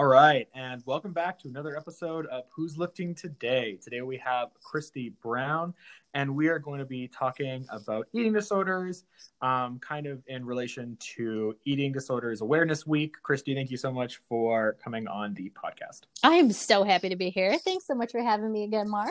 [0.00, 3.78] All right, and welcome back to another episode of Who's Lifting Today.
[3.82, 5.74] Today we have Christy Brown,
[6.14, 9.04] and we are going to be talking about eating disorders,
[9.42, 13.14] um, kind of in relation to Eating Disorders Awareness Week.
[13.22, 16.04] Christy, thank you so much for coming on the podcast.
[16.22, 17.58] I'm so happy to be here.
[17.58, 19.10] Thanks so much for having me again, Mark.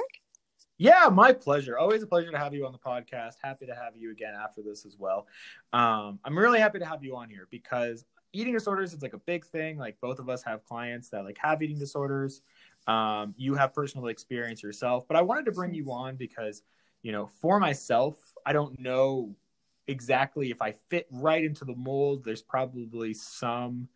[0.80, 1.78] Yeah, my pleasure.
[1.78, 3.34] Always a pleasure to have you on the podcast.
[3.44, 5.28] Happy to have you again after this as well.
[5.72, 9.20] Um, I'm really happy to have you on here because eating disorders is like a
[9.20, 9.78] big thing.
[9.78, 12.42] Like both of us have clients that like have eating disorders.
[12.88, 16.64] Um, you have personal experience yourself, but I wanted to bring you on because,
[17.02, 18.16] you know, for myself,
[18.46, 19.36] I don't know
[19.88, 22.24] exactly if I fit right into the mold.
[22.24, 23.88] There's probably some,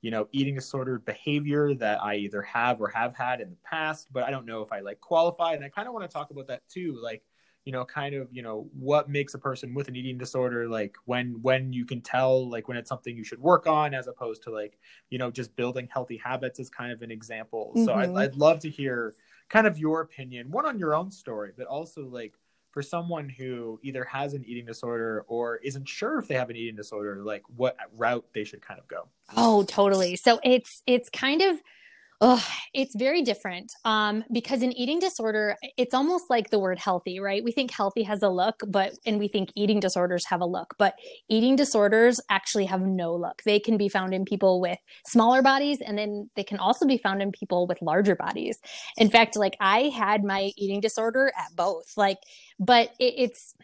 [0.00, 4.08] you know, eating disorder behavior that I either have or have had in the past,
[4.12, 5.54] but I don't know if I like qualify.
[5.54, 6.98] And I kind of want to talk about that too.
[7.02, 7.22] Like,
[7.64, 10.96] you know kind of you know what makes a person with an eating disorder like
[11.04, 14.42] when when you can tell like when it's something you should work on as opposed
[14.42, 14.78] to like
[15.10, 17.72] you know just building healthy habits is kind of an example.
[17.76, 17.84] Mm-hmm.
[17.84, 19.14] so I'd, I'd love to hear
[19.48, 22.34] kind of your opinion one on your own story but also like
[22.70, 26.56] for someone who either has an eating disorder or isn't sure if they have an
[26.56, 29.08] eating disorder like what route they should kind of go.
[29.36, 30.16] Oh totally.
[30.16, 31.60] So it's it's kind of
[32.22, 37.18] Oh, it's very different um, because in eating disorder, it's almost like the word healthy,
[37.18, 37.42] right?
[37.42, 40.74] We think healthy has a look, but and we think eating disorders have a look,
[40.78, 40.96] but
[41.30, 43.42] eating disorders actually have no look.
[43.46, 46.98] They can be found in people with smaller bodies, and then they can also be
[46.98, 48.58] found in people with larger bodies.
[48.98, 52.18] In fact, like I had my eating disorder at both, like,
[52.58, 53.54] but it, it's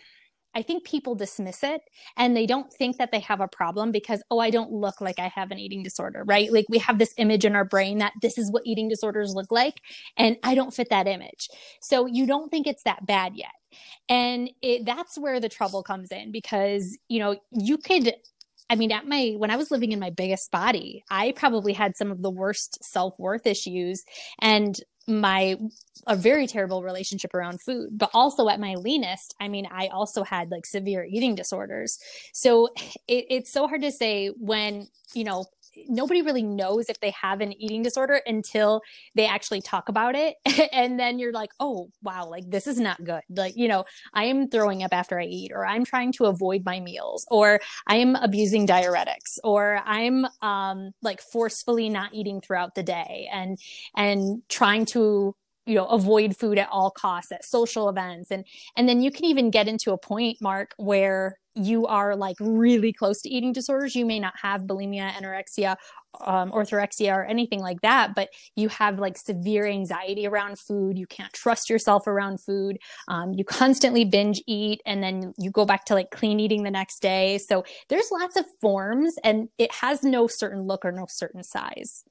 [0.56, 1.82] I think people dismiss it
[2.16, 5.18] and they don't think that they have a problem because, oh, I don't look like
[5.18, 6.50] I have an eating disorder, right?
[6.50, 9.52] Like we have this image in our brain that this is what eating disorders look
[9.52, 9.74] like,
[10.16, 11.48] and I don't fit that image.
[11.82, 13.50] So you don't think it's that bad yet.
[14.08, 18.14] And it, that's where the trouble comes in because, you know, you could
[18.68, 21.96] I mean, at my when I was living in my biggest body, I probably had
[21.96, 24.02] some of the worst self worth issues,
[24.40, 25.56] and my
[26.06, 30.24] a very terrible relationship around food but also at my leanest i mean i also
[30.24, 31.98] had like severe eating disorders.
[32.32, 32.68] So
[33.08, 35.46] it, it's so hard to say when you know
[35.88, 38.82] nobody really knows if they have an eating disorder until
[39.14, 40.36] they actually talk about it.
[40.72, 43.22] And then you're like oh wow like this is not good.
[43.30, 43.84] Like you know
[44.14, 47.60] i am throwing up after i eat or i'm trying to avoid my meals or
[47.86, 53.58] i am abusing diuretics or i'm um like forcefully not eating throughout the day and
[53.96, 55.34] and trying to
[55.66, 58.30] you know avoid food at all costs at social events.
[58.30, 58.44] And
[58.76, 62.92] and then you can even get into a point mark where you are like really
[62.92, 65.76] close to eating disorders you may not have bulimia anorexia
[66.24, 71.06] um, orthorexia or anything like that but you have like severe anxiety around food you
[71.06, 72.78] can't trust yourself around food
[73.08, 76.70] um, you constantly binge eat and then you go back to like clean eating the
[76.70, 77.38] next day.
[77.38, 82.04] So there's lots of forms and it has no certain look or no certain size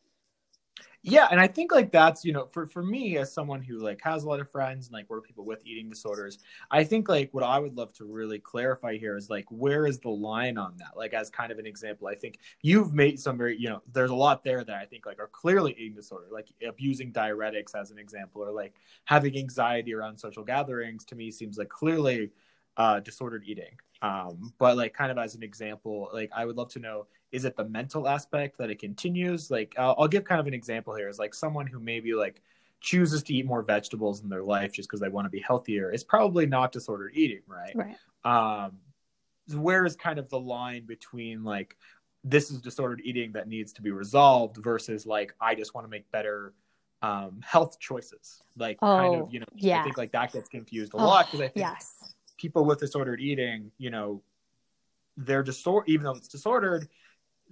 [1.05, 4.01] yeah and i think like that's you know for for me as someone who like
[4.01, 6.39] has a lot of friends and like work people with eating disorders
[6.71, 9.99] i think like what i would love to really clarify here is like where is
[9.99, 10.97] the line on that?
[10.97, 14.09] Like as kind of an example i think you've made some very you know there's
[14.09, 17.91] a lot there that i think like are clearly eating disorder like abusing diuretics as
[17.91, 18.73] an example or like
[19.05, 22.31] having anxiety around social gatherings to me seems like clearly
[22.77, 23.77] uh disordered eating.
[24.01, 27.05] Um but like kind of as an example like i would love to know
[27.35, 29.51] is it the mental aspect that it continues?
[29.51, 32.41] Like I'll, I'll give kind of an example here is like someone who maybe like
[32.79, 35.91] chooses to eat more vegetables in their life just because they want to be healthier
[35.91, 37.75] is probably not disordered eating right?
[37.75, 37.97] Right.
[38.23, 38.78] Um
[39.53, 41.75] where is kind of the line between like
[42.23, 45.90] this is disordered eating that needs to be resolved versus like i just want to
[45.90, 46.53] make better
[47.02, 48.41] um health choices?
[48.57, 49.81] Like oh, kind of you know yeah.
[49.81, 52.13] i think like that gets confused a oh, lot because i think yes.
[52.38, 54.22] people with disordered eating you know
[55.17, 56.88] they're disordered even though it's disordered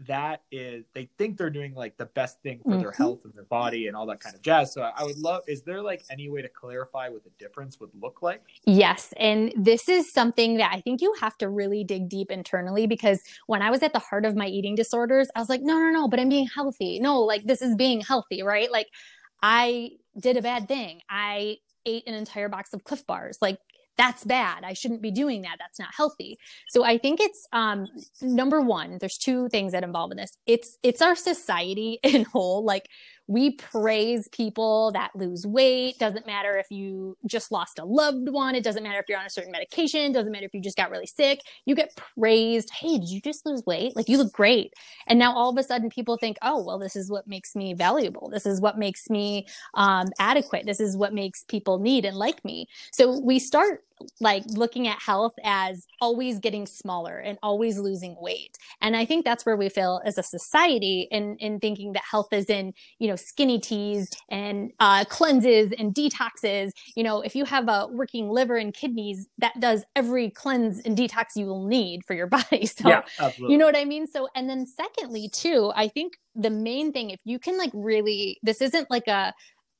[0.07, 2.81] that is they think they're doing like the best thing for mm-hmm.
[2.81, 4.73] their health and their body and all that kind of jazz.
[4.73, 7.91] So i would love is there like any way to clarify what the difference would
[8.01, 8.41] look like?
[8.65, 12.87] Yes and this is something that i think you have to really dig deep internally
[12.87, 15.77] because when i was at the heart of my eating disorders i was like no
[15.77, 16.99] no no but i'm being healthy.
[16.99, 18.71] No like this is being healthy right?
[18.71, 18.87] Like
[19.41, 21.01] i did a bad thing.
[21.09, 23.37] I ate an entire box of Clif bars.
[23.41, 23.57] Like
[23.97, 24.63] that's bad.
[24.63, 25.57] I shouldn't be doing that.
[25.59, 26.37] That's not healthy.
[26.69, 27.87] So I think it's um,
[28.21, 28.97] number one.
[28.99, 30.37] There's two things that involve in this.
[30.45, 32.63] It's it's our society in whole.
[32.63, 32.89] Like
[33.27, 35.97] we praise people that lose weight.
[35.97, 38.53] Doesn't matter if you just lost a loved one.
[38.53, 40.11] It doesn't matter if you're on a certain medication.
[40.11, 41.41] Doesn't matter if you just got really sick.
[41.65, 42.69] You get praised.
[42.71, 43.95] Hey, did you just lose weight?
[43.95, 44.73] Like you look great.
[45.07, 47.73] And now all of a sudden people think, oh, well, this is what makes me
[47.73, 48.29] valuable.
[48.29, 50.65] This is what makes me um, adequate.
[50.65, 52.67] This is what makes people need and like me.
[52.91, 53.83] So we start
[54.19, 58.57] like looking at health as always getting smaller and always losing weight.
[58.81, 62.31] And I think that's where we fail as a society in in thinking that health
[62.31, 66.71] is in, you know, skinny teas and uh, cleanses and detoxes.
[66.95, 70.97] You know, if you have a working liver and kidneys, that does every cleanse and
[70.97, 72.65] detox you will need for your body.
[72.65, 73.03] So, yeah,
[73.37, 74.07] you know what I mean?
[74.07, 78.39] So, and then secondly, too, I think the main thing, if you can like really,
[78.43, 79.33] this isn't like a,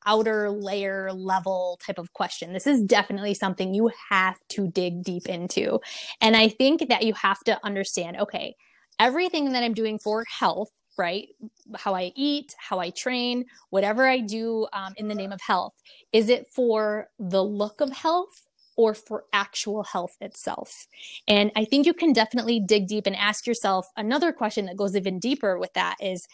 [0.06, 2.54] outer layer level type of question.
[2.54, 5.80] This is definitely something you have to dig deep into.
[6.22, 8.56] And I think that you have to understand okay,
[9.00, 11.30] everything that I'm doing for health right?
[11.76, 15.74] How I eat, how I train, whatever I do um, in the name of health.
[16.12, 18.44] Is it for the look of health
[18.76, 20.88] or for actual health itself?
[21.28, 24.96] And I think you can definitely dig deep and ask yourself another question that goes
[24.96, 26.28] even deeper with that is,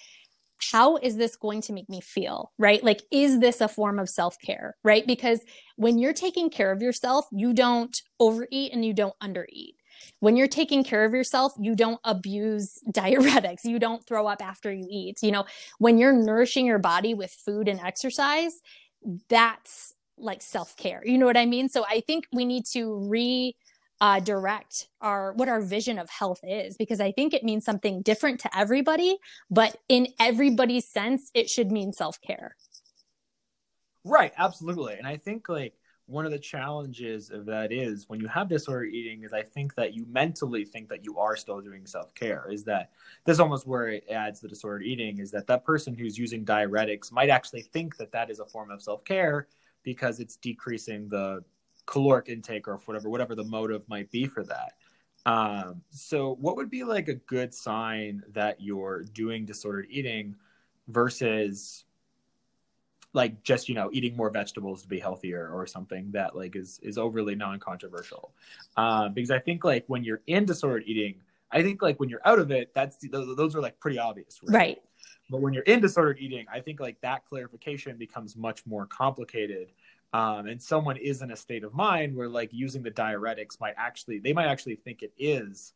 [0.72, 4.10] how is this going to make me feel right like is this a form of
[4.10, 5.42] self-care right because
[5.78, 9.74] when you're taking care of yourself you don't overeat and you don't undereat
[10.20, 13.66] when you're taking care of yourself, you don't abuse diuretics.
[13.66, 15.18] You don't throw up after you eat.
[15.22, 15.46] You know,
[15.78, 18.62] when you're nourishing your body with food and exercise,
[19.30, 21.02] that's like self care.
[21.06, 21.70] You know what I mean?
[21.70, 23.56] So I think we need to re
[24.02, 28.02] uh, direct our what our vision of health is because I think it means something
[28.02, 29.18] different to everybody,
[29.50, 32.56] but in everybody's sense, it should mean self care.
[34.06, 35.74] Right, absolutely, and I think like
[36.10, 39.76] one of the challenges of that is when you have disordered eating is i think
[39.76, 42.90] that you mentally think that you are still doing self-care is that
[43.26, 47.12] this almost where it adds the disordered eating is that that person who's using diuretics
[47.12, 49.48] might actually think that that is a form of self-care
[49.84, 51.44] because it's decreasing the
[51.90, 54.74] caloric intake or whatever whatever the motive might be for that.
[55.26, 60.36] Um, so what would be like a good sign that you're doing disordered eating
[60.88, 61.86] versus
[63.14, 66.80] like just you know eating more vegetables to be healthier or something that like is
[66.84, 68.34] is overly non-controversial?
[68.78, 71.16] Um, because i think like when you're in disordered eating
[71.52, 74.40] i think like when you're out of it that's those, those are like pretty obvious
[74.44, 74.56] right?
[74.56, 74.82] right.
[75.32, 79.72] But when you're in disordered eating i think like that clarification becomes much more complicated
[80.14, 83.76] um, and someone is in a state of mind where like using the diuretics might
[83.78, 85.74] actually they might actually think it is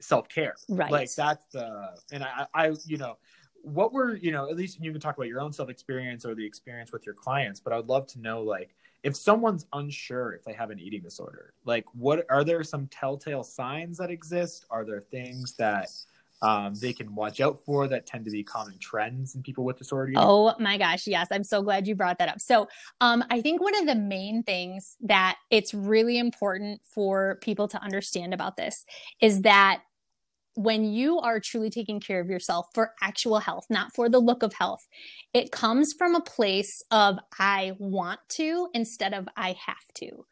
[0.00, 0.54] self-care.
[0.68, 0.90] Right.
[0.90, 3.18] Like that's the and i i you know
[3.62, 6.34] what were you know at least you can talk about your own self experience or
[6.34, 10.32] the experience with your clients but i would love to know like if someone's unsure
[10.32, 14.64] if they have an eating disorder like what are there some telltale signs that exist?
[14.70, 15.90] Are there things that
[16.42, 19.78] um, they can watch out for that tend to be common trends in people with
[19.78, 22.66] disorder oh my gosh yes i'm so glad you brought that up so
[23.00, 27.82] um, i think one of the main things that it's really important for people to
[27.82, 28.84] understand about this
[29.20, 29.80] is that
[30.58, 34.42] when you are truly taking care of yourself for actual health, not for the look
[34.42, 34.88] of health,
[35.32, 40.26] it comes from a place of I want to instead of I have to.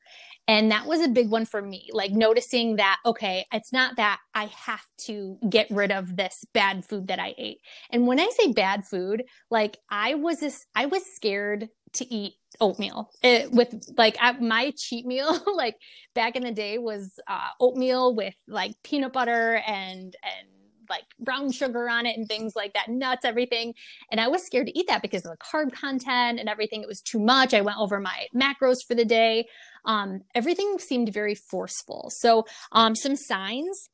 [0.48, 4.20] And that was a big one for me, like noticing that, okay, it's not that
[4.34, 7.58] I have to get rid of this bad food that I ate.
[7.90, 12.34] And when I say bad food, like I was, this, I was scared to eat
[12.60, 15.76] oatmeal it, with like at my cheat meal like
[16.14, 20.48] back in the day was uh, oatmeal with like peanut butter and and
[20.88, 23.74] like brown sugar on it and things like that nuts everything.
[24.10, 26.82] And i was scared to eat that because of the carb content and everything.
[26.82, 27.54] It was too much.
[27.54, 29.46] I went over my macros for the day.
[29.84, 32.10] Um, everything seemed very forceful.
[32.10, 33.88] So um, some signs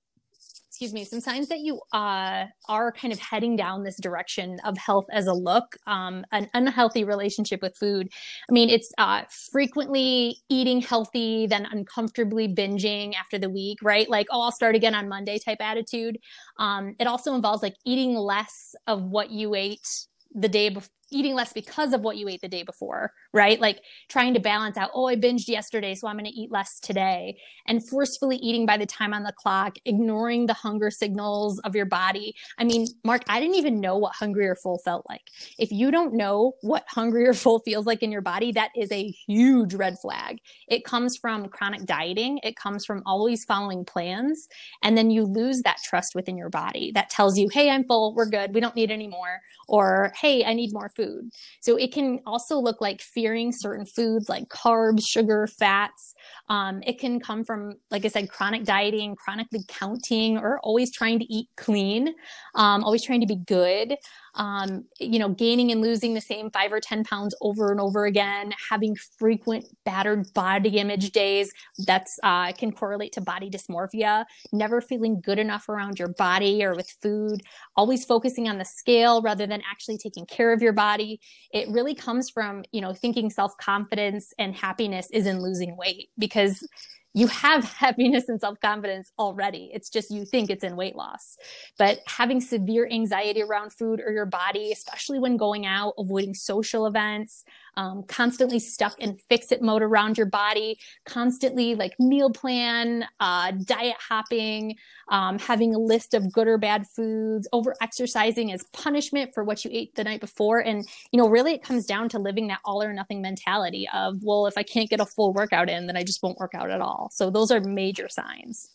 [0.82, 4.76] excuse me, some signs that you uh, are kind of heading down this direction of
[4.76, 8.08] health as a look, um, an unhealthy relationship with food.
[8.51, 9.22] I mean, it's uh,
[9.53, 14.10] frequently eating healthy, then uncomfortably binging after the week, right?
[14.10, 16.19] Like, oh, I'll start again on Monday type attitude.
[16.58, 19.86] Um, it also involves like eating less of what you ate
[20.34, 23.60] the day before eating less because of what you ate the day before, right?
[23.60, 26.81] Like trying to balance out, oh, I binged yesterday, so I'm going to eat less
[26.81, 27.38] today.
[27.66, 31.86] And forcefully eating by the time on the clock, ignoring the hunger signals of your
[31.86, 32.34] body.
[32.58, 35.22] I mean, Mark, I didn't even know what hungry or full felt like.
[35.58, 38.90] If you don't know what hungry or full feels like in your body, that is
[38.92, 40.38] a huge red flag.
[40.69, 44.48] It comes from chronic dieting, it comes from always following plans.
[44.82, 48.14] And then you lose that trust within your body that tells you, hey, I'm full,
[48.14, 49.40] we're good, we don't need any more.
[49.69, 51.30] Or, hey, I need more food food.
[51.60, 56.14] So it can also look like fearing certain foods like carbs, sugar, fats.
[56.48, 61.18] Um, it can come from, like I said, chronic dieting, chronically counting, or always trying
[61.18, 62.14] to eat clean,
[62.54, 63.96] um, always trying to be good
[64.34, 68.06] um, you know, gaining and losing the same five or 10 pounds over and over
[68.06, 71.53] again, having frequent battered body image days.
[71.86, 76.74] That's uh, can correlate to body dysmorphia, never feeling good enough around your body or
[76.74, 77.43] with food,
[77.77, 81.20] always focusing on the scale rather than actually taking care of your body.
[81.53, 86.08] It really comes from, you know, thinking self confidence and happiness is in losing weight
[86.19, 86.67] because
[87.14, 89.70] you have happiness and self confidence already.
[89.72, 91.36] It's just you think it's in weight loss.
[91.78, 96.86] But having severe anxiety around food or your body, especially when going out, avoiding social
[96.86, 97.44] events,
[97.76, 103.52] um, constantly stuck in fix it mode around your body, constantly like meal plan, uh,
[103.64, 104.76] diet hopping,
[105.08, 109.64] um, having a list of good or bad foods, over exercising as punishment for what
[109.64, 110.60] you ate the night before.
[110.60, 114.22] And, you know, really it comes down to living that all or nothing mentality of,
[114.22, 116.70] well, if I can't get a full workout in, then I just won't work out
[116.70, 117.10] at all.
[117.12, 118.70] So those are major signs.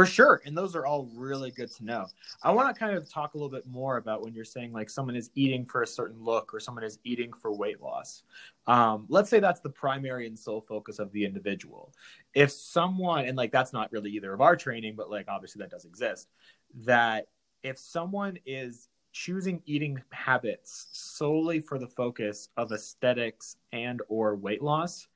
[0.00, 0.40] For sure.
[0.46, 2.06] And those are all really good to know.
[2.42, 4.88] I want to kind of talk a little bit more about when you're saying like
[4.88, 8.22] someone is eating for a certain look or someone is eating for weight loss.
[8.66, 11.92] Um, let's say that's the primary and sole focus of the individual.
[12.32, 15.70] If someone, and like that's not really either of our training, but like obviously that
[15.70, 16.30] does exist,
[16.86, 17.26] that
[17.62, 24.62] if someone is choosing eating habits solely for the focus of aesthetics and or weight
[24.62, 25.08] loss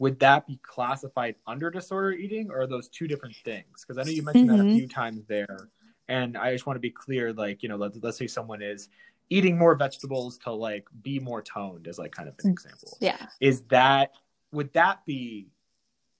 [0.00, 4.02] would that be classified under disorder eating or are those two different things because i
[4.02, 4.56] know you mentioned mm-hmm.
[4.56, 4.78] that a mm-hmm.
[4.78, 5.68] few times there
[6.08, 8.88] and i just want to be clear like you know let's, let's say someone is
[9.28, 12.52] eating more vegetables to like be more toned as like kind of an mm.
[12.52, 14.10] example yeah is that
[14.52, 15.46] would that be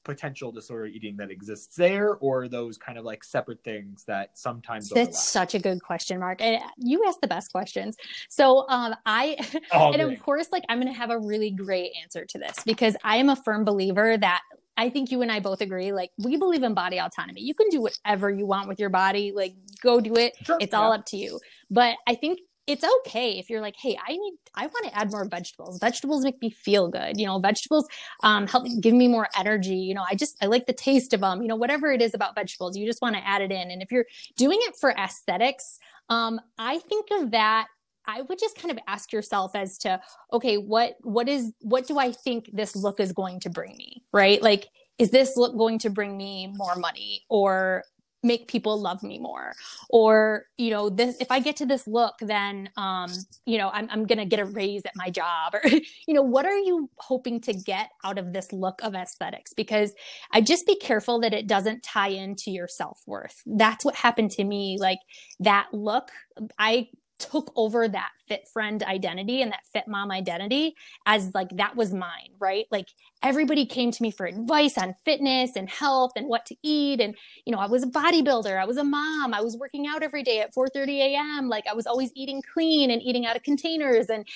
[0.05, 4.89] potential disorder eating that exists there or those kind of like separate things that sometimes
[4.89, 7.97] that's such a good question mark and you asked the best questions
[8.29, 9.37] so um i
[9.73, 10.17] oh, and great.
[10.17, 13.29] of course like i'm gonna have a really great answer to this because i am
[13.29, 14.41] a firm believer that
[14.77, 15.93] I think you and I both agree.
[15.93, 17.43] Like, we believe in body autonomy.
[17.43, 19.31] You can do whatever you want with your body.
[19.31, 19.53] Like,
[19.83, 20.35] go do it.
[20.43, 20.79] Sure, it's yeah.
[20.79, 21.39] all up to you.
[21.71, 22.39] But I think
[22.71, 25.79] it's okay if you're like, hey, I need, I want to add more vegetables.
[25.81, 27.19] Vegetables make me feel good.
[27.19, 27.87] You know, vegetables
[28.23, 29.77] um, help give me more energy.
[29.77, 31.43] You know, I just, I like the taste of them.
[31.43, 33.71] You know, whatever it is about vegetables, you just want to add it in.
[33.71, 37.67] And if you're doing it for aesthetics, um, I think of that
[38.07, 40.01] I would just kind of ask yourself as to,
[40.33, 44.03] okay, what what is what do I think this look is going to bring me?
[44.13, 44.43] Right?
[44.43, 47.85] Like, is this look going to bring me more money or
[48.23, 49.55] make people love me more.
[49.89, 53.11] Or you know this if i get to this look then um
[53.47, 55.63] you know i'm, I'm gonna get a raise at my job or
[56.07, 59.53] you know what are you hoping to get out of this look of aesthetics?
[59.55, 59.93] Because
[60.33, 63.43] i just be careful that it doesn't tie into your self-worth.
[63.47, 64.77] That's what happened to me.
[64.79, 64.99] Like
[65.41, 66.11] that look
[66.59, 66.89] i
[67.21, 70.75] took over that fit friend identity and that fit mom identity
[71.07, 72.67] as like that was mine, right?
[72.71, 72.87] Like
[73.23, 77.01] everybody came to me for advice on fitness and health and what to eat.
[77.01, 80.03] And you know, I was a bodybuilder, I was a mom, I was working out
[80.03, 81.49] every day at 4:30 a.m.
[81.49, 84.09] like I was always eating clean and eating out of containers.
[84.09, 84.27] And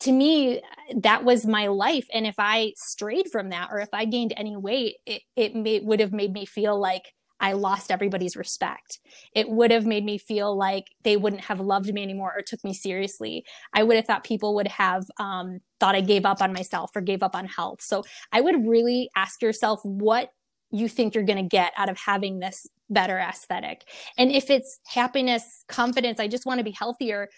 [0.00, 0.60] to me
[1.02, 2.06] that was my life.
[2.12, 5.80] And if I strayed from that or if I gained any weight, it it may,
[5.80, 9.00] would have made me feel like I lost everybody's respect.
[9.34, 12.62] It would have made me feel like they wouldn't have loved me anymore or took
[12.64, 13.44] me seriously.
[13.74, 17.02] I would have thought people would have um, thought I gave up on myself or
[17.02, 17.82] gave up on health.
[17.82, 20.30] So I would really ask yourself what
[20.70, 23.84] you think you're going to get out of having this better aesthetic.
[24.18, 27.28] And if it's happiness, confidence, I just want to be healthier,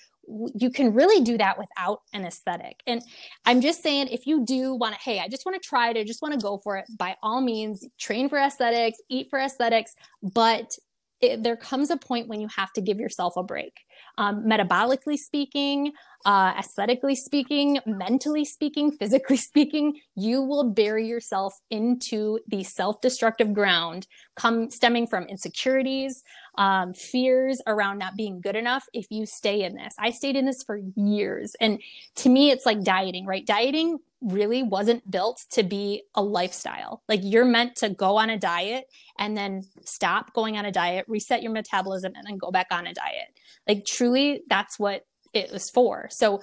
[0.54, 2.82] you can really do that without an aesthetic.
[2.86, 3.02] And
[3.44, 5.96] I'm just saying, if you do want to, hey, I just want to try it,
[5.96, 9.38] I just want to go for it, by all means, train for aesthetics, eat for
[9.38, 10.76] aesthetics, but
[11.20, 13.74] it, there comes a point when you have to give yourself a break.
[14.16, 15.92] Um, metabolically speaking,
[16.24, 24.06] uh, aesthetically speaking, mentally speaking, physically speaking, you will bury yourself into the self-destructive ground
[24.38, 26.22] come stemming from insecurities,
[26.56, 29.94] um, fears around not being good enough if you stay in this.
[29.98, 31.54] I stayed in this for years.
[31.60, 31.80] And
[32.16, 33.44] to me, it's like dieting, right?
[33.44, 37.02] Dieting really wasn't built to be a lifestyle.
[37.08, 38.86] Like you're meant to go on a diet
[39.18, 42.86] and then stop going on a diet, reset your metabolism, and then go back on
[42.86, 43.28] a diet.
[43.68, 45.02] Like truly, that's what
[45.34, 46.08] it was for.
[46.10, 46.42] So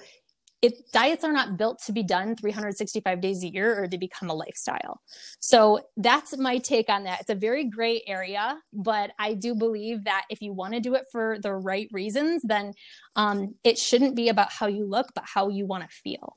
[0.62, 4.30] it, diets are not built to be done 365 days a year or to become
[4.30, 5.00] a lifestyle.
[5.38, 7.20] So that's my take on that.
[7.20, 10.94] It's a very gray area, but I do believe that if you want to do
[10.94, 12.72] it for the right reasons, then
[13.16, 16.36] um, it shouldn't be about how you look, but how you want to feel.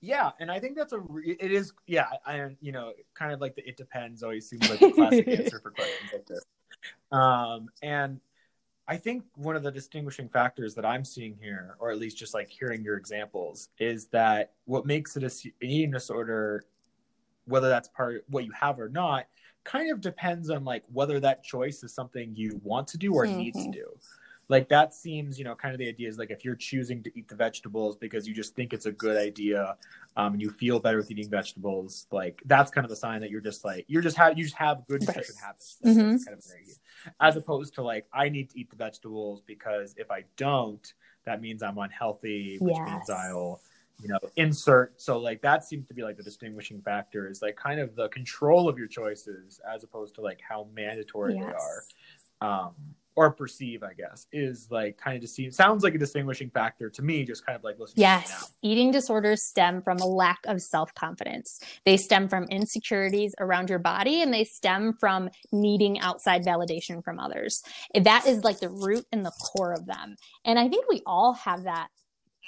[0.00, 3.40] Yeah, and I think that's a re- it is yeah, and you know, kind of
[3.40, 6.44] like the it depends always seems like the classic answer for questions like this.
[7.12, 8.20] Um, and
[8.88, 12.34] I think one of the distinguishing factors that I'm seeing here, or at least just
[12.34, 16.64] like hearing your examples, is that what makes it a, an eating disorder,
[17.44, 19.26] whether that's part what you have or not,
[19.64, 23.24] kind of depends on like whether that choice is something you want to do or
[23.24, 23.38] mm-hmm.
[23.38, 23.86] need to do
[24.48, 27.10] like that seems you know kind of the idea is like if you're choosing to
[27.18, 29.76] eat the vegetables because you just think it's a good idea
[30.16, 33.30] um, and you feel better with eating vegetables like that's kind of a sign that
[33.30, 36.16] you're just like you're just have you just have good nutrition habits mm-hmm.
[36.24, 36.44] kind of
[37.20, 40.94] as opposed to like i need to eat the vegetables because if i don't
[41.24, 42.88] that means i'm unhealthy which yes.
[42.88, 43.60] means i'll
[44.00, 47.56] you know insert so like that seems to be like the distinguishing factor is like
[47.56, 51.44] kind of the control of your choices as opposed to like how mandatory yes.
[52.40, 52.74] they are um
[53.16, 56.88] or perceive i guess is like kind of just seems sounds like a distinguishing factor
[56.88, 60.60] to me just kind of like listening yes eating disorders stem from a lack of
[60.60, 61.60] self-confidence.
[61.84, 67.18] They stem from insecurities around your body and they stem from needing outside validation from
[67.18, 67.62] others.
[67.94, 70.16] That is like the root and the core of them.
[70.44, 71.88] And i think we all have that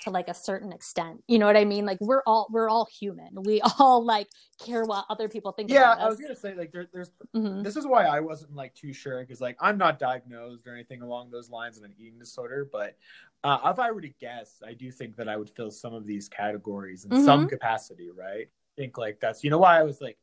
[0.02, 1.22] to like a certain extent.
[1.26, 1.86] You know what I mean?
[1.86, 3.42] Like we're all we're all human.
[3.42, 4.28] We all like
[4.64, 5.70] care what other people think.
[5.70, 7.62] Yeah, I was gonna say like there, there's mm-hmm.
[7.62, 11.02] this is why I wasn't like too sure because like I'm not diagnosed or anything
[11.02, 12.96] along those lines of an eating disorder, but
[13.42, 16.06] uh, if I were to guess, I do think that I would fill some of
[16.06, 17.24] these categories in mm-hmm.
[17.24, 18.10] some capacity.
[18.10, 18.46] Right?
[18.48, 20.18] I think like that's you know why I was like.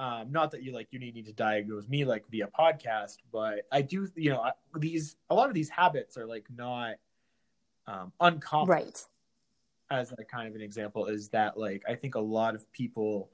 [0.00, 3.82] Um, not that you like you need to diagnose me like via podcast, but I
[3.82, 6.98] do you know these a lot of these habits are like not
[7.88, 8.68] um, uncommon.
[8.68, 9.06] Right.
[9.90, 13.30] As a kind of an example, is that like I think a lot of people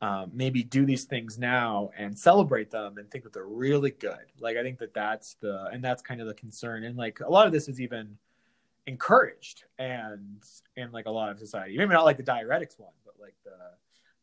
[0.00, 4.26] um, maybe do these things now and celebrate them and think that they're really good.
[4.38, 6.84] Like I think that that's the and that's kind of the concern.
[6.84, 8.16] And like a lot of this is even
[8.86, 10.42] encouraged and
[10.76, 11.76] in like a lot of society.
[11.76, 13.56] Maybe not like the diuretics one, but like the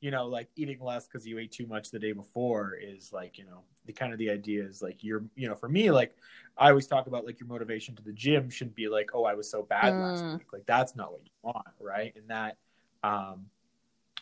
[0.03, 3.38] you know, like eating less because you ate too much the day before is like,
[3.38, 6.13] you know, the kind of the idea is like you're, you know, for me, like
[6.57, 9.33] I always talk about like your motivation to the gym shouldn't be like, oh, I
[9.33, 10.01] was so bad mm.
[10.01, 10.51] last week.
[10.51, 12.13] Like that's not what you want, right?
[12.17, 12.57] And that,
[13.01, 13.45] um,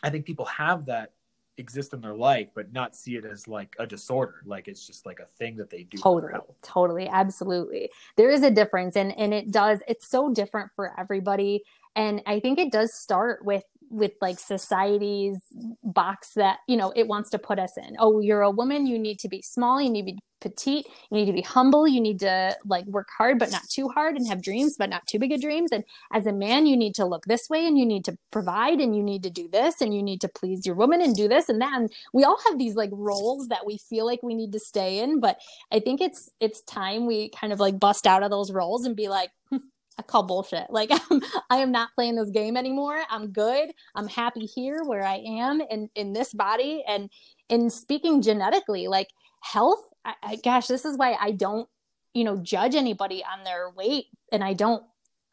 [0.04, 1.14] I think people have that
[1.58, 4.36] exist in their life, but not see it as like a disorder.
[4.46, 5.98] Like it's just like a thing that they do.
[5.98, 7.90] Totally, totally, absolutely.
[8.16, 9.80] There is a difference, and and it does.
[9.88, 11.64] It's so different for everybody,
[11.96, 15.38] and I think it does start with with like society's
[15.84, 17.96] box that you know it wants to put us in.
[17.98, 21.18] Oh you're a woman you need to be small you need to be petite you
[21.18, 24.26] need to be humble you need to like work hard but not too hard and
[24.26, 25.70] have dreams but not too big of dreams.
[25.70, 28.80] And as a man you need to look this way and you need to provide
[28.80, 31.28] and you need to do this and you need to please your woman and do
[31.28, 31.72] this and that.
[31.74, 35.00] And we all have these like roles that we feel like we need to stay
[35.00, 35.38] in but
[35.70, 38.96] i think it's it's time we kind of like bust out of those roles and
[38.96, 39.56] be like hmm,
[39.98, 40.66] I call bullshit.
[40.70, 41.20] Like I'm,
[41.50, 43.02] I am not playing this game anymore.
[43.10, 43.70] I'm good.
[43.94, 46.84] I'm happy here where I am in in this body.
[46.86, 47.10] And
[47.48, 49.08] in speaking genetically, like
[49.40, 51.68] health, I, I, gosh, this is why I don't,
[52.14, 54.82] you know, judge anybody on their weight, and I don't,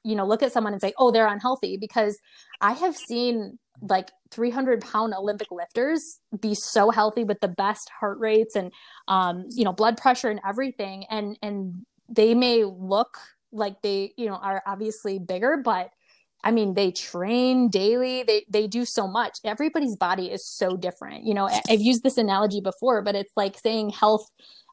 [0.04, 2.18] you know, look at someone and say, oh, they're unhealthy, because
[2.62, 8.20] I have seen like 300 pound Olympic lifters be so healthy with the best heart
[8.20, 8.74] rates and,
[9.08, 13.18] um, you know, blood pressure and everything, and and they may look
[13.52, 15.92] like they you know are obviously bigger but
[16.44, 18.24] i mean they train daily.
[18.24, 19.40] They they do so much.
[19.44, 23.58] Everybody's body is so different you know i've used this analogy before but it's like
[23.58, 24.30] saying health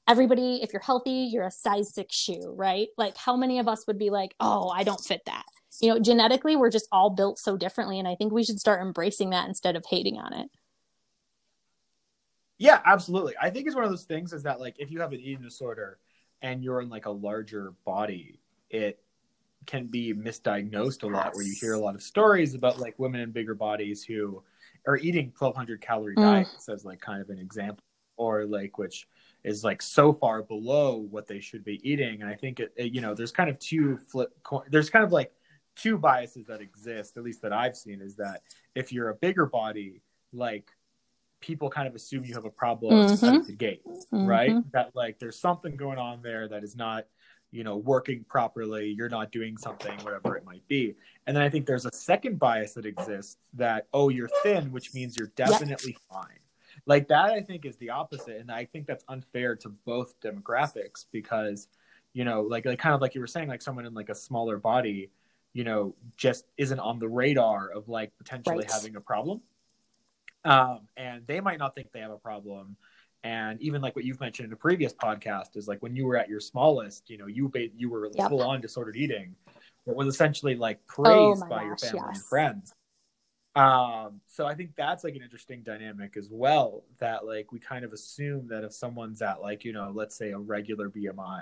[0.08, 2.88] everybody if you're healthy you're a size 6 shoe right?
[2.96, 5.44] Like how many of us would be like oh i don't fit that.
[5.80, 8.80] You know genetically we're just all built so differently and i think we should start
[8.82, 10.48] embracing that instead of hating on it.
[12.58, 13.34] Yeah absolutely.
[13.40, 15.42] I think it's one of those things is that like if you have an eating
[15.42, 15.98] disorder
[16.42, 19.00] and you're in like a larger body it
[19.66, 23.20] can be misdiagnosed a lot where you hear a lot of stories about like women
[23.20, 24.42] in bigger bodies who
[24.86, 26.22] are eating 1200 calorie mm.
[26.22, 27.82] diets as like kind of an example
[28.16, 29.08] or like which
[29.44, 32.92] is like so far below what they should be eating and i think it, it,
[32.92, 34.30] you know there's kind of two flip
[34.70, 35.32] there's kind of like
[35.74, 38.42] two biases that exist at least that i've seen is that
[38.74, 40.00] if you're a bigger body
[40.32, 40.70] like
[41.40, 43.36] people kind of assume you have a problem mm-hmm.
[43.36, 44.26] at the gate mm-hmm.
[44.26, 47.06] right that like there's something going on there that is not
[47.50, 50.94] you know working properly you're not doing something whatever it might be.
[51.26, 54.94] And then i think there's a second bias that exists that oh you're thin which
[54.94, 56.40] means you're definitely fine.
[56.86, 58.38] Like that i think is the opposite.
[58.38, 61.68] And i think that's unfair to both demographics because
[62.12, 64.14] you know like like kind of like you were saying like someone in like a
[64.14, 65.10] smaller body
[65.52, 68.70] you know just isn't on the radar of like potentially right.
[68.70, 69.40] having a problem.
[70.44, 72.76] Um and they might not think they have a problem
[73.26, 76.16] and even like what you've mentioned in a previous podcast is like when you were
[76.16, 78.28] at your smallest you know you you were yep.
[78.28, 79.34] full on disordered eating
[79.86, 82.16] it was essentially like oh praised oh by gosh, your family yes.
[82.16, 82.74] and friends
[83.56, 87.84] um so i think that's like an interesting dynamic as well that like we kind
[87.84, 91.40] of assume that if someone's at like you know let's say a regular bmi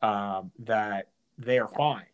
[0.00, 1.76] um that they are yep.
[1.76, 2.06] fine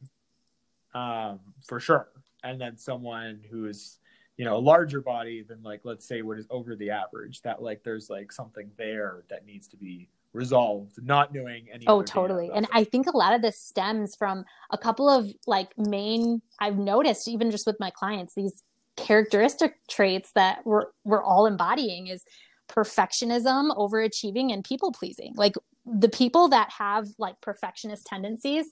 [0.95, 2.09] um for sure
[2.43, 3.99] and then someone who's
[4.37, 7.63] you know a larger body than like let's say what is over the average that
[7.63, 12.51] like there's like something there that needs to be resolved not knowing any oh totally.
[12.55, 16.77] and i think a lot of this stems from a couple of like main i've
[16.77, 18.63] noticed even just with my clients these
[18.97, 22.25] characteristic traits that we're we're all embodying is
[22.69, 25.55] perfectionism overachieving and people pleasing like
[25.87, 28.67] the people that have like perfectionist tendencies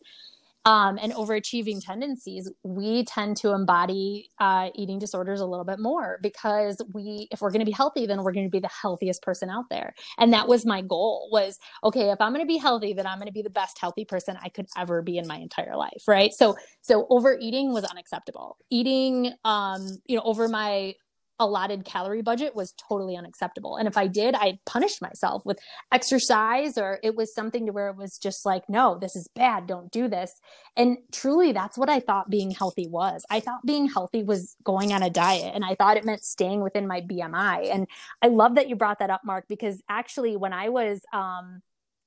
[0.65, 6.19] um, and overachieving tendencies, we tend to embody uh, eating disorders a little bit more
[6.23, 9.23] because we, if we're going to be healthy, then we're going to be the healthiest
[9.23, 9.95] person out there.
[10.19, 13.19] And that was my goal was, okay, if I'm going to be healthy, then I'm
[13.19, 16.03] going to be the best healthy person I could ever be in my entire life.
[16.09, 16.33] Right.
[16.33, 18.57] So, so overeating was unacceptable.
[18.71, 20.95] Eating, um, you know, over my
[21.39, 23.77] allotted calorie budget was totally unacceptable.
[23.77, 25.59] And if I did, I punished myself with
[25.93, 29.67] exercise or it was something to where it was just like, no, this is bad.
[29.67, 30.33] Don't do this.
[30.77, 33.25] And truly, that's what I thought being healthy was.
[33.31, 36.63] I thought being healthy was going on a diet and I thought it meant staying
[36.63, 37.73] within my BMI.
[37.73, 37.89] And
[38.23, 41.63] I love that you brought that up, Mark, because actually, when I was, um,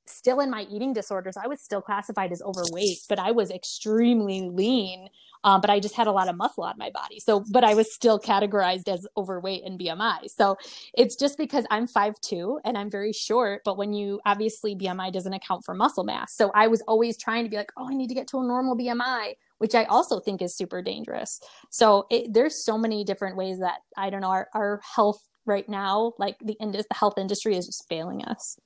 [0.10, 4.50] still in my eating disorders, I was still classified as overweight, but I was extremely
[4.50, 5.10] lean
[5.44, 7.20] um, but I just had a lot of muscle on my body.
[7.20, 10.30] So, but I was still categorized as overweight in BMI.
[10.30, 10.58] So
[10.94, 15.34] it's just because I'm 5'2 and I'm very short, but when you obviously BMI doesn't
[15.34, 16.36] account for muscle mass.
[16.36, 18.44] So I was always trying to be like, oh, I need to get to a
[18.44, 21.40] normal BMI, which I also think is super dangerous.
[21.70, 25.68] So it, there's so many different ways that I don't know, our, our health right
[25.70, 28.60] now, like the, indus- the health industry is just failing us.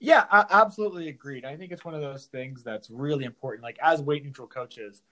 [0.00, 1.44] Yeah, I absolutely agreed.
[1.44, 3.64] I think it's one of those things that's really important.
[3.64, 5.02] Like as weight neutral coaches,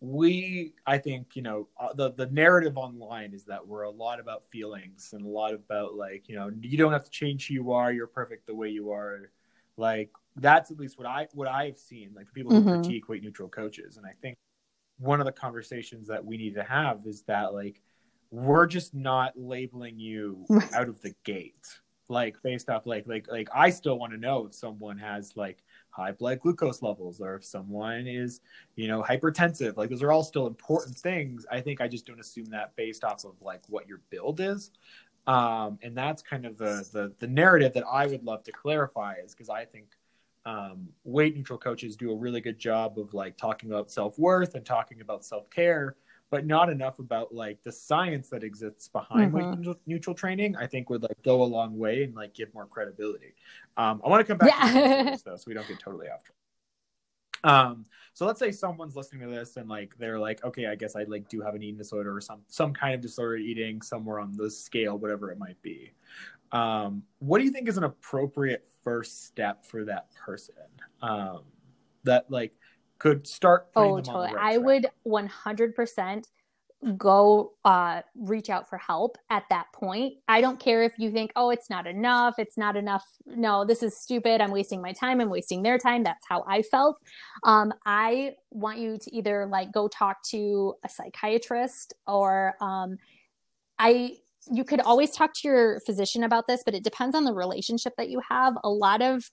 [0.00, 4.20] we I think you know uh, the the narrative online is that we're a lot
[4.20, 7.54] about feelings and a lot about like you know you don't have to change who
[7.54, 7.92] you are.
[7.92, 9.30] You're perfect the way you are.
[9.76, 12.10] Like that's at least what I what I've seen.
[12.14, 12.82] Like people who mm-hmm.
[12.82, 14.36] critique weight neutral coaches, and I think
[14.98, 17.80] one of the conversations that we need to have is that like
[18.30, 21.66] we're just not labeling you out of the gate
[22.08, 25.62] like based off like like like I still want to know if someone has like
[25.90, 28.40] high blood glucose levels or if someone is
[28.76, 29.76] you know hypertensive.
[29.76, 31.46] Like those are all still important things.
[31.50, 34.70] I think i just don't assume that based off of like what your build is.
[35.26, 39.14] Um and that's kind of the the, the narrative that i would love to clarify
[39.24, 39.86] is because i think
[40.46, 44.66] um, weight neutral coaches do a really good job of like talking about self-worth and
[44.66, 45.96] talking about self-care
[46.34, 49.68] but not enough about like the science that exists behind mm-hmm.
[49.68, 50.56] weight neutral training.
[50.56, 53.36] I think would like go a long way and like give more credibility.
[53.76, 55.04] Um, I want to come back yeah.
[55.04, 56.34] to this though, so we don't get totally off track.
[57.44, 60.96] Um, so let's say someone's listening to this and like they're like, okay, I guess
[60.96, 64.18] I like do have an eating disorder or some some kind of disordered eating somewhere
[64.18, 65.92] on the scale, whatever it might be.
[66.50, 70.56] Um, what do you think is an appropriate first step for that person?
[71.00, 71.42] Um,
[72.02, 72.54] that like
[73.04, 73.68] could start.
[73.76, 74.32] oh, totally.
[74.38, 76.24] I would 100%
[76.96, 80.14] go uh, reach out for help at that point.
[80.26, 82.36] I don't care if you think, oh, it's not enough.
[82.38, 83.04] It's not enough.
[83.26, 84.40] No, this is stupid.
[84.40, 85.20] I'm wasting my time.
[85.20, 86.02] I'm wasting their time.
[86.02, 86.96] That's how I felt.
[87.42, 92.96] Um, I want you to either like go talk to a psychiatrist or um,
[93.78, 94.16] I.
[94.50, 97.94] You could always talk to your physician about this, but it depends on the relationship
[97.96, 98.54] that you have.
[98.62, 99.30] A lot of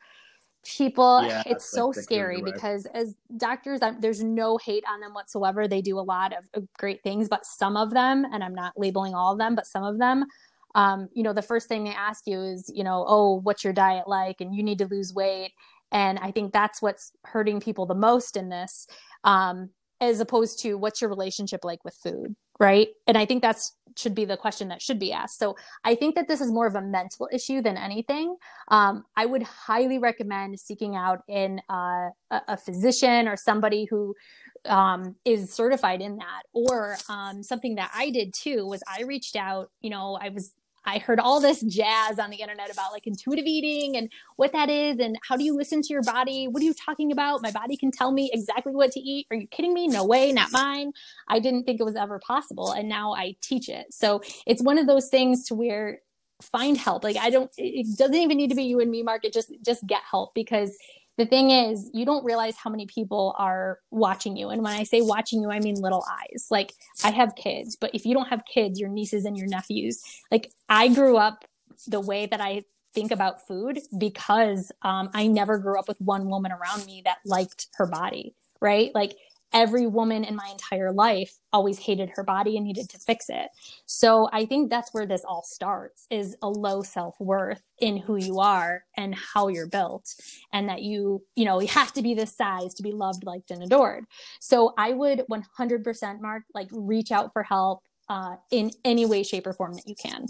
[0.63, 2.53] people yeah, it's so scary right.
[2.53, 5.67] because as doctors I'm, there's no hate on them whatsoever.
[5.67, 8.73] They do a lot of, of, great things but some of them and i'm not
[8.77, 10.25] labeling all of them but some of them
[10.73, 13.73] um, you know the first thing they ask you is you know oh what's your
[13.73, 14.39] diet like?
[14.39, 15.51] And you need to lose weight.
[15.91, 18.87] And i think that's what's hurting people the most in this
[19.23, 19.69] um,
[19.99, 22.89] as opposed to what's your relationship like with food right?
[23.07, 25.39] And i think that's should be the question that should be asked.
[25.39, 28.35] So i think that this is more of a mental issue than anything.
[28.69, 34.15] Um, i would highly recommend seeking out in uh, a, physician or somebody who
[34.65, 36.43] um, is certified in that.
[36.53, 40.53] Or um, something that i did too was i reached out you know i was
[40.85, 44.69] I heard all this jazz on the internet about like intuitive eating and what that
[44.69, 46.47] is and how do you listen to your body?
[46.47, 47.41] What are you talking about?
[47.41, 49.27] My body can tell me exactly what to eat.
[49.31, 49.87] Are you kidding me?
[49.87, 50.93] No way, not mine.
[51.27, 53.93] I didn't think it was ever possible and now I teach it.
[53.93, 56.01] So it's one of those things to where
[56.41, 57.03] find help.
[57.03, 59.25] Like I don't it doesn't even need to be you and me, Mark.
[59.25, 60.75] It just just get help because
[61.17, 64.49] the thing is you don't realize how many people are watching you.
[64.49, 66.47] And when i say watching you i mean little eyes.
[66.49, 70.01] Like i have kids but if you don't have kids your nieces and your nephews
[70.31, 71.45] like i grew up
[71.87, 76.29] the way that i think about food because um, i never grew up with one
[76.29, 78.91] woman around me that liked her body right?
[78.93, 79.17] Like
[79.53, 83.49] every woman in my entire life always hated her body and needed to fix it.
[83.85, 88.39] So I think that's where this all starts is a low self-worth in who you
[88.39, 90.13] are and how you're built
[90.53, 93.51] and that you, you know, you have to be this size to be loved, liked
[93.51, 94.05] and adored.
[94.39, 99.47] So I would 100% mark like reach out for help uh, in any way shape
[99.47, 100.25] or form that you can.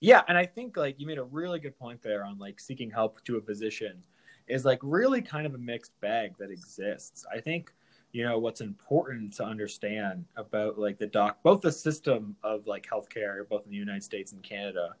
[0.00, 2.90] Yeah, and I think like you made a really good point there on like seeking
[2.90, 4.02] help to a physician
[4.48, 7.24] is like really kind of a mixed bag that exists.
[7.32, 7.72] I think
[8.12, 12.86] you know what's important to understand about like the doc both the system of like
[12.86, 14.94] healthcare both in the United States and Canada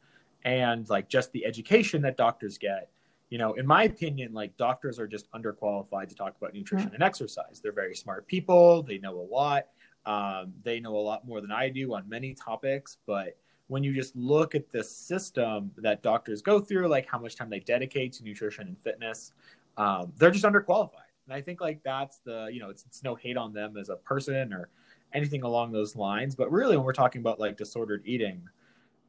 [0.44, 2.90] and like just the education that doctors get
[3.30, 6.94] you know, in my opinion, like doctors are just underqualified to talk about nutrition Mm.
[6.94, 7.58] and exercise.
[7.60, 8.82] They're very smart people.
[8.84, 9.66] They know a lot.
[10.06, 12.98] Um, they know a lot more than I do on many topics.
[13.06, 13.36] But
[13.68, 17.48] when you just look at the system that doctors go through, like how much time
[17.48, 19.32] they dedicate to nutrition and fitness,
[19.76, 21.10] um, they're just underqualified.
[21.26, 23.88] And I think like that's the, you know, it's, it's no hate on them as
[23.88, 24.68] a person or
[25.14, 26.34] anything along those lines.
[26.34, 28.42] But really, when we're talking about like disordered eating,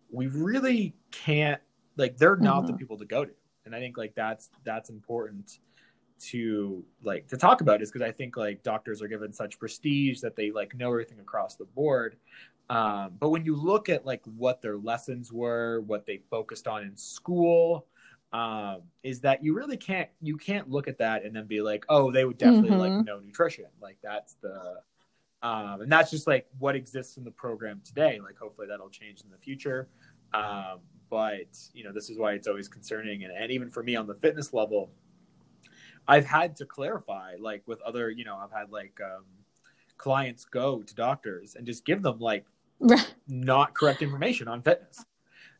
[0.10, 1.62] we really can't,
[1.98, 2.78] like, they're not the Mhm.
[2.78, 3.32] people to go to.
[3.66, 5.60] And I think like that's, that's important
[6.18, 10.22] to like to talk about is because I think like doctors are given such prestige
[10.22, 12.16] that they like know everything across the board.
[12.70, 16.84] Um, but when you look at like what their lessons were, what they focused on
[16.84, 17.88] in school,
[18.34, 21.86] um, is that you really can't you can't look at that and then be like,
[21.90, 23.06] oh, they would definitely like Mhm.
[23.06, 23.66] know nutrition.
[23.82, 24.82] Like that's the
[25.42, 28.20] um, and that's just like what exists in the program today.
[28.20, 29.88] Like hopefully that'll change in the future.
[30.34, 33.96] Um, but you know, this is why it's always concerning and, and even for me
[33.96, 34.90] on the fitness level,
[36.08, 39.26] I've had to clarify like with other, you know, I've had like um,
[39.98, 42.46] clients go to doctors and just give them like
[43.28, 45.04] not correct information on fitness.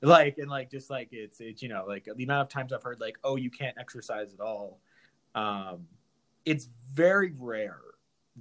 [0.02, 2.84] Like and like just like it's it's you know like the amount of times I've
[2.84, 4.80] heard like oh you can't exercise at all.
[5.34, 5.88] Um,
[6.46, 7.80] it's very rare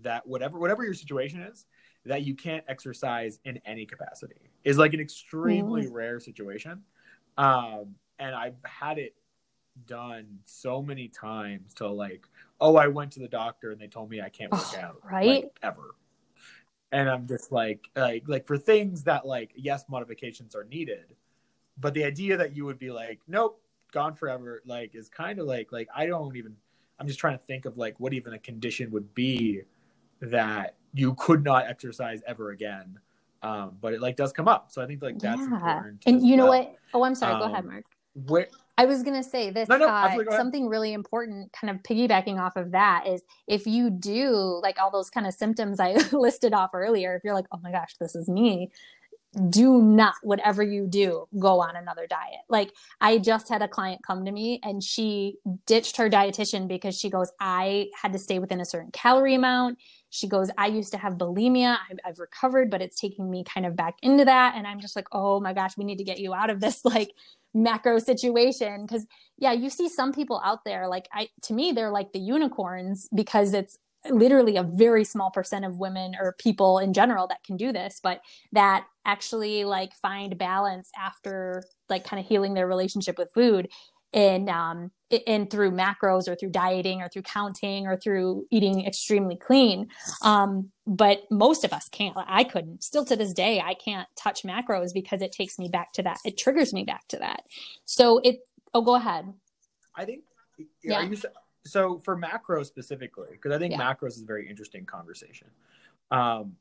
[0.02, 1.64] that whatever whatever your situation is
[2.04, 6.82] that you can't exercise in any capacity is like an extremely rare situation.
[7.38, 9.14] Um, and I've had it
[9.86, 12.26] done so many times to like
[12.60, 15.00] oh I went to the doctor and they told me I can't work Oh, out
[15.10, 15.44] right?
[15.44, 15.94] like, ever
[16.94, 21.06] and I'm just like like like for things that like yes modifications are needed
[21.78, 23.60] but the idea that you would be like nope
[23.92, 26.56] gone forever like is kind of like like I don't even
[27.00, 29.62] I'm just trying to think of like what even a condition would be
[30.22, 33.00] that you could not exercise ever again
[33.42, 35.48] um but it like does come up so I think like that's yeah.
[35.48, 36.74] important And you know what?
[36.94, 37.36] Oh, I'm sorry.
[37.36, 37.84] Go Um, ahead, Mark.
[38.26, 39.68] where I was gonna say this.
[39.68, 40.40] No, no, uh, absolutely, go ahead.
[40.40, 44.90] something really important, kind of piggybacking off of that, is if you do like all
[44.90, 47.14] those kind of symptoms I listed off earlier.
[47.14, 48.70] If you're like, oh my gosh, this is me.
[49.50, 52.42] Do not, whatever you do, go on another diet.
[52.48, 56.96] Like, I just had a client come to me and she ditched her dietitian because
[56.96, 59.78] she goes, I had to stay within a certain calorie amount.
[60.10, 61.78] She goes, I used to have bulimia.
[61.90, 64.54] I've, I've recovered, but it's taking me kind of back into that.
[64.56, 66.84] And I'm just like, oh my gosh, we need to get you out of this
[66.84, 67.10] like
[67.54, 68.84] macro situation.
[68.86, 69.06] Because
[69.38, 73.08] yeah, you see some people out there, like I, to me, they're like the unicorns
[73.14, 73.78] because it's
[74.10, 78.00] literally a very small percent of women or people in general that can do this,
[78.02, 78.20] but
[78.52, 83.68] that actually like find balance after like kind of healing their relationship with food
[84.14, 84.90] and um
[85.26, 89.88] and through macros or through dieting or through counting or through eating extremely clean
[90.22, 94.42] um but most of us can't i couldn't still to this day i can't touch
[94.44, 97.42] macros because it takes me back to that it triggers me back to that
[97.84, 98.38] so it
[98.72, 99.32] oh go ahead
[99.96, 100.24] I think
[100.82, 100.98] Yeah.
[100.98, 101.16] are you
[101.64, 103.94] so for macros specifically because I think Yeah.
[103.94, 105.48] macros is a very interesting conversation.
[106.10, 106.56] Um,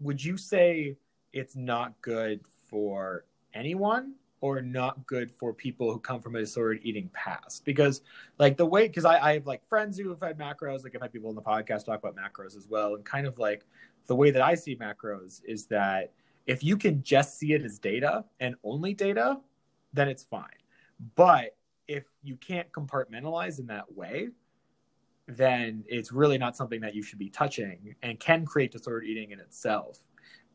[0.00, 0.96] would you say
[1.32, 6.78] it's not good for anyone or not good for people who come from a disordered
[6.82, 7.64] eating past?
[7.64, 8.02] Because
[8.38, 11.00] like the way because I, I have like friends who have had macros, like I've
[11.00, 13.64] had people on the podcast talk about macros as well, and kind of like
[14.06, 16.12] the way that I see macros is that
[16.46, 19.40] if you can just see it as data and only data,
[19.94, 20.60] then it's fine.
[21.16, 21.56] But
[21.88, 24.28] if you can't compartmentalize in that way,
[25.26, 29.30] then it's really not something that you should be touching and can create disordered eating
[29.30, 30.00] in itself.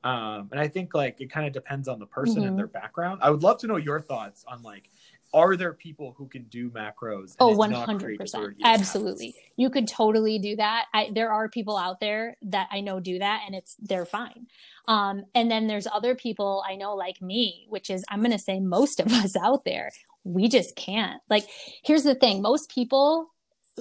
[0.04, 2.48] Um, and I think like it kind of depends on the person Mhm.
[2.50, 3.20] and their background.
[3.22, 4.90] I would love to know your thoughts on like,
[5.34, 7.32] are there people who can do macros?
[7.32, 8.82] and Oh, it one not hundred create percent, disordered eating habits?
[8.90, 9.36] absolutely.
[9.58, 10.86] You could totally do that.
[10.94, 14.48] I, there are people out there that I know do that, and it's they're fine.
[14.88, 18.40] Um, and then there's other people I know like me, which is I'm going to
[18.40, 19.92] say most of us out there,
[20.24, 21.22] we just can't.
[21.30, 21.46] Like,
[21.84, 23.30] here's the thing: most people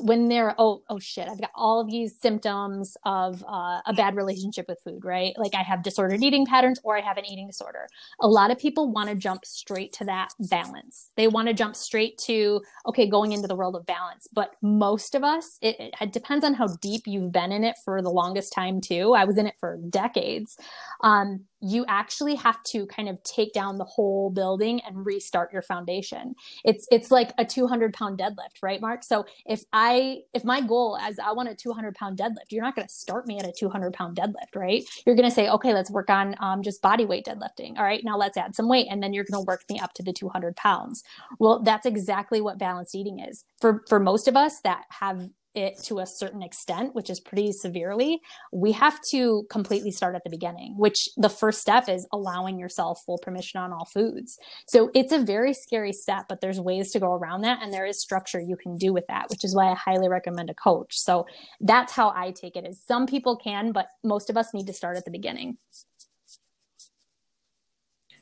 [0.02, 4.16] when they're oh oh shit i've got all of these symptoms of uh, a bad
[4.16, 5.34] relationship with food right?
[5.37, 7.87] Like i have disordered eating patterns or i have an eating disorder.
[8.20, 11.11] A lot of people want to jump straight to that balance.
[11.16, 14.26] They want to jump straight to okay going into the world of balance.
[14.32, 18.02] But most of us it, it depends on how deep you've been in it for
[18.02, 19.14] the longest time too.
[19.14, 20.56] I was in it for decades.
[21.02, 25.62] Um, you actually have to kind of take down the whole building and restart your
[25.62, 26.35] foundation.
[26.64, 29.03] It's it's like a 200 pound deadlift right mark?
[29.05, 32.77] So if i if my goal as i want a 200 pound deadlift you're not
[32.77, 34.85] going to start me at a 200 pound deadlift right?
[35.07, 37.79] You're going to say okay let's work on um, just body weight deadlifting.
[37.79, 39.94] All right now let's add some weight and then you're going to work me up
[39.94, 41.03] to the 200 pounds.
[41.38, 43.44] Well that's exactly what balanced eating is.
[43.61, 47.53] For for most of us that have it to a certain extent, which is pretty
[47.53, 48.21] severely,
[48.53, 53.03] we have to completely start at the beginning, which the first step is allowing yourself
[53.05, 54.38] full permission on all foods.
[54.66, 57.61] So it's a very scary step, but there's ways to go around that.
[57.62, 60.49] And there is structure you can do with that, which is why I highly recommend
[60.49, 60.99] a coach.
[60.99, 61.27] So
[61.61, 64.73] that's how I take it is some people can, but most of us need to
[64.73, 65.59] start at the beginning.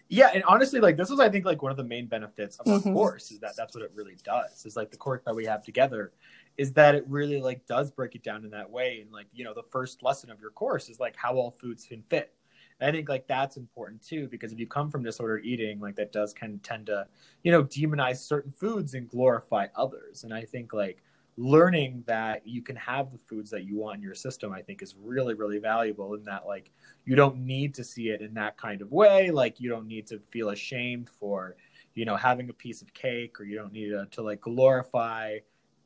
[0.08, 2.68] Yeah, and honestly, like this is, I think, like one of the main benefits of
[2.68, 2.92] our mm-hmm.
[2.92, 4.64] course is that that's what it really does.
[4.64, 6.12] Is like the course that we have together
[6.58, 9.00] is that it really like does break it down in that way.
[9.02, 11.86] And like you know, the first lesson of your course is like how all foods
[11.86, 12.32] can fit.
[12.80, 15.96] And I think like that's important too because if you come from disordered eating, like
[15.96, 17.06] that does kind of tend to
[17.42, 20.24] you know demonize certain foods and glorify others.
[20.24, 21.02] And I think like
[21.38, 24.80] learning that you can have the foods that you want in your system i think
[24.80, 26.70] is really really valuable in that like
[27.04, 30.06] you don't need to see it in that kind of way like you don't need
[30.06, 31.54] to feel ashamed for
[31.94, 35.36] you know having a piece of cake or you don't need to, to like glorify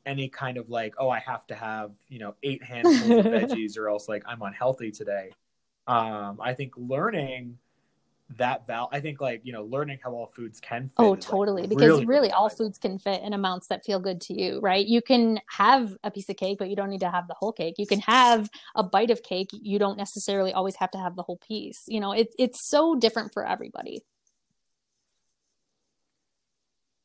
[0.05, 3.77] any kind of like oh i have to have you know eight handfuls of veggies
[3.77, 5.31] or else like i'm unhealthy today.
[5.87, 7.57] Um i think learning
[8.37, 11.63] that val i think like you know learning how all foods can fit oh totally
[11.63, 14.59] like because really, really all foods can fit in amounts that feel good to you
[14.61, 14.85] right?
[14.85, 17.51] You can have a piece of cake but you don't need to have the whole
[17.51, 17.75] cake.
[17.77, 21.23] You can have a bite of cake you don't necessarily always have to have the
[21.23, 22.13] whole piece you know?
[22.13, 24.03] It, it's so different for everybody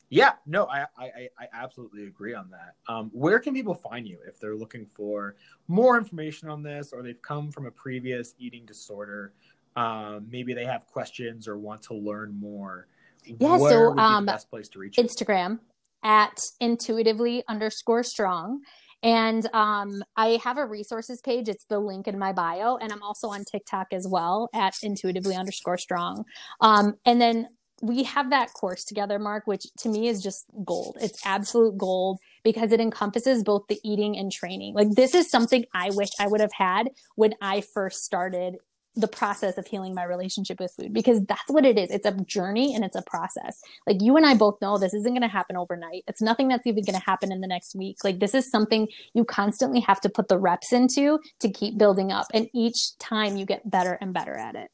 [0.09, 4.19] yeah no I, I i absolutely agree on that um where can people find you
[4.27, 5.37] if they're looking for
[5.69, 9.33] more information on this or they've come from a previous eating disorder
[9.77, 12.89] um, maybe they have questions or want to learn more,
[13.25, 15.59] yeah, so um, best place to reach Instagram
[16.03, 18.63] at intuitively underscore strong.
[19.03, 21.49] And um, I have a resources page.
[21.49, 22.77] It's the link in my bio.
[22.77, 26.25] And I'm also on TikTok as well at intuitively underscore strong.
[26.61, 27.47] Um, and then
[27.83, 30.97] we have that course together, Mark, which to me is just gold.
[31.01, 34.75] It's absolute gold because it encompasses both the eating and training.
[34.75, 38.57] Like, this is something I wish I would have had when I first started
[38.99, 41.91] the process of healing my relationship with food because that's what it is.
[41.91, 43.61] It's a journey and it's a process.
[43.87, 46.05] Like you and I both know this isn't going to happen overnight.
[46.09, 47.99] It's nothing that's even going to happen in the next week.
[48.03, 52.11] Like this is something you constantly have to put the reps into to keep building
[52.11, 52.27] up.
[52.33, 54.71] And each time you get better and better at it.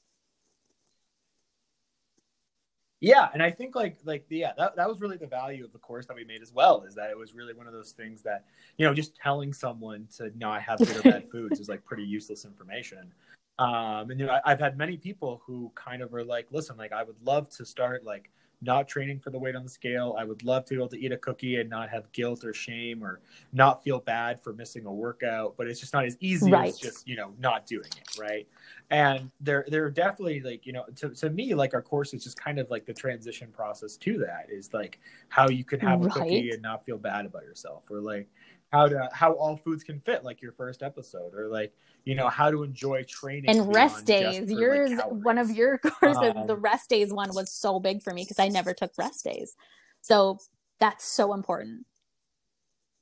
[3.03, 5.79] Yeah, and I think like like yeah, that that was really the value of the
[5.81, 6.85] course that we made as well.
[6.87, 8.45] Is that it was really one of those things that
[8.79, 12.05] you know just telling someone to not have good or bad foods is like pretty
[12.05, 13.13] useless information.
[13.59, 16.77] Um, and you know, I, have had many people who kind of are like, listen,
[16.77, 18.31] like I would love to start like
[18.63, 20.17] not training for the weight on the scale.
[20.19, 22.55] I would love to be able to eat a cookie and not have guilt or
[22.55, 23.21] shame or
[23.53, 26.69] not feel bad for missing a workout, but it's just not as easy right.
[26.69, 28.19] as just, you know, not doing it.
[28.19, 28.47] Right.
[28.91, 32.39] And they're, they're definitely like, you know, to, to me, like our course is just
[32.39, 36.11] kind of like the transition process to that is like how you can have right.
[36.11, 38.29] a cookie and not feel bad about yourself or like
[38.73, 41.73] how to, how all foods can fit like your first episode or like,
[42.05, 44.51] you know how to enjoy training and rest days.
[44.51, 48.13] yours like one of your courses um, the rest days one was so big for
[48.13, 49.55] me because i never took rest days.
[50.01, 50.39] So
[50.81, 51.87] that's so important.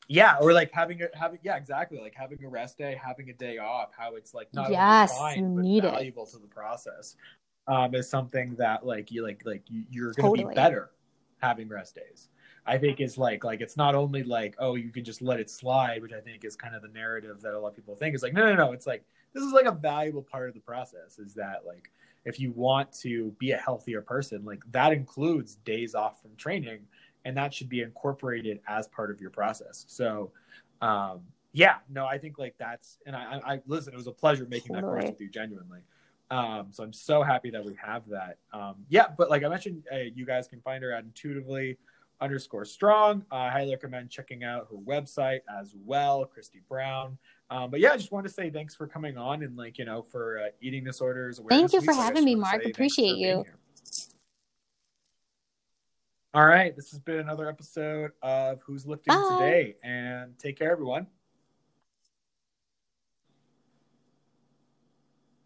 [0.06, 3.32] Yeah or like having a having yeah exactly like having a rest day having a
[3.32, 6.30] day off how it's like not yes, only fine but need valuable it.
[6.30, 7.14] to the process
[7.68, 10.52] um is something that like you like like you're gonna totally.
[10.52, 10.90] be better
[11.40, 12.28] having rest days
[12.66, 15.50] I think is like like it's not only like oh you can just let it
[15.50, 18.14] slide, which I think is kind of the narrative that a lot of people think
[18.14, 20.60] is like no no no it's like this is like a valuable part of the
[20.60, 21.90] process is that like
[22.24, 26.80] if you want to be a healthier person like that includes days off from training
[27.24, 29.84] and that should be incorporated as part of your process.
[29.88, 30.30] So
[30.82, 31.20] um
[31.52, 34.74] yeah no I think like that's and I I listen it was a pleasure making
[34.74, 34.94] totally.
[34.94, 35.80] that course with you genuinely.
[36.30, 38.38] Um, so I'm so happy that we have that.
[38.52, 41.76] Um, yeah, but like I mentioned, uh, you guys can find her at intuitively
[42.20, 43.24] underscore strong.
[43.30, 47.18] Uh, I highly recommend checking out her website as well, Christy Brown.
[47.50, 49.84] Um, but yeah, I just want to say thanks for coming on and like you
[49.84, 51.40] know for uh, eating disorders.
[51.48, 52.64] Thank you for having me, Mark.
[52.64, 53.44] Appreciate you.
[56.32, 59.36] All right, this has been another episode of Who's Lifting Bye.
[59.40, 61.08] Today, and take care, everyone.